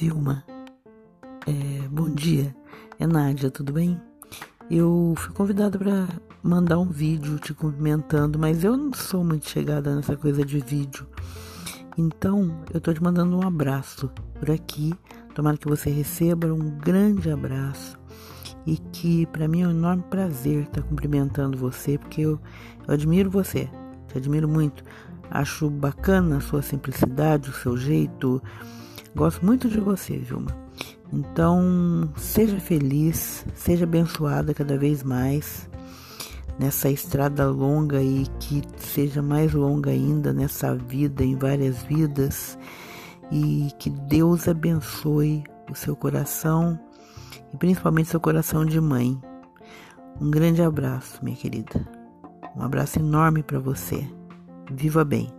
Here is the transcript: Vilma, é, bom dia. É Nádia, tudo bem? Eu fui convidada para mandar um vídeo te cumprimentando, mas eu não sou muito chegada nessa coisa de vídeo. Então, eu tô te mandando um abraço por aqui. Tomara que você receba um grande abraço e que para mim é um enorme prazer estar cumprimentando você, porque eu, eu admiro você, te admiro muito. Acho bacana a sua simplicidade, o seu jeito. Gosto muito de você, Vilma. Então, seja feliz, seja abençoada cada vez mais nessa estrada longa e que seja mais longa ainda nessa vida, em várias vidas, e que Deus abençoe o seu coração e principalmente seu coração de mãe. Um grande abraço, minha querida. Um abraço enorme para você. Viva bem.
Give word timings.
Vilma, 0.00 0.44
é, 1.44 1.88
bom 1.88 2.08
dia. 2.08 2.54
É 3.00 3.06
Nádia, 3.06 3.50
tudo 3.50 3.72
bem? 3.72 4.00
Eu 4.70 5.12
fui 5.16 5.34
convidada 5.34 5.76
para 5.76 6.06
mandar 6.40 6.78
um 6.78 6.88
vídeo 6.88 7.36
te 7.40 7.52
cumprimentando, 7.52 8.38
mas 8.38 8.62
eu 8.62 8.76
não 8.76 8.94
sou 8.94 9.24
muito 9.24 9.50
chegada 9.50 9.96
nessa 9.96 10.16
coisa 10.16 10.44
de 10.44 10.60
vídeo. 10.60 11.04
Então, 11.96 12.62
eu 12.72 12.80
tô 12.80 12.94
te 12.94 13.02
mandando 13.02 13.36
um 13.36 13.44
abraço 13.44 14.08
por 14.38 14.48
aqui. 14.52 14.94
Tomara 15.34 15.56
que 15.56 15.66
você 15.66 15.90
receba 15.90 16.46
um 16.46 16.70
grande 16.78 17.28
abraço 17.28 17.98
e 18.64 18.76
que 18.76 19.26
para 19.26 19.48
mim 19.48 19.62
é 19.62 19.66
um 19.66 19.72
enorme 19.72 20.04
prazer 20.08 20.62
estar 20.62 20.82
cumprimentando 20.82 21.58
você, 21.58 21.98
porque 21.98 22.20
eu, 22.20 22.40
eu 22.86 22.94
admiro 22.94 23.28
você, 23.28 23.68
te 24.06 24.16
admiro 24.16 24.46
muito. 24.46 24.84
Acho 25.28 25.68
bacana 25.68 26.36
a 26.36 26.40
sua 26.40 26.62
simplicidade, 26.62 27.50
o 27.50 27.52
seu 27.52 27.76
jeito. 27.76 28.40
Gosto 29.14 29.44
muito 29.44 29.68
de 29.68 29.80
você, 29.80 30.16
Vilma. 30.18 30.56
Então, 31.12 32.08
seja 32.16 32.60
feliz, 32.60 33.44
seja 33.54 33.84
abençoada 33.84 34.52
cada 34.52 34.76
vez 34.76 35.02
mais 35.02 35.68
nessa 36.58 36.90
estrada 36.90 37.48
longa 37.48 38.02
e 38.02 38.26
que 38.40 38.62
seja 38.76 39.22
mais 39.22 39.54
longa 39.54 39.90
ainda 39.90 40.32
nessa 40.32 40.74
vida, 40.74 41.24
em 41.24 41.36
várias 41.36 41.82
vidas, 41.84 42.58
e 43.30 43.70
que 43.78 43.88
Deus 43.88 44.48
abençoe 44.48 45.44
o 45.70 45.74
seu 45.74 45.94
coração 45.94 46.78
e 47.52 47.56
principalmente 47.56 48.08
seu 48.08 48.20
coração 48.20 48.64
de 48.64 48.80
mãe. 48.80 49.18
Um 50.20 50.30
grande 50.30 50.60
abraço, 50.60 51.24
minha 51.24 51.36
querida. 51.36 51.86
Um 52.56 52.62
abraço 52.62 52.98
enorme 52.98 53.42
para 53.42 53.60
você. 53.60 54.04
Viva 54.70 55.04
bem. 55.04 55.37